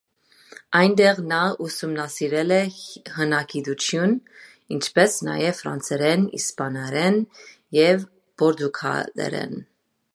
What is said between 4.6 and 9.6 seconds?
ինչպես նաև՝ ֆրանսերեն, իսպաներեն, և պորտուգալերեն։